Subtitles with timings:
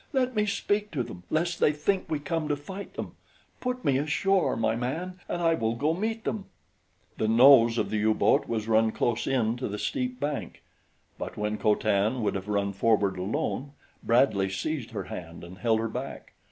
[0.13, 3.11] Let me speak to them lest they think we come to fight them.
[3.59, 6.45] Put me ashore, my man, and I will go meet them."
[7.19, 10.63] The nose of the U boat was run close in to the steep bank;
[11.19, 15.79] but when Co Tan would have run forward alone, Bradley seized her hand and held
[15.79, 16.33] her back.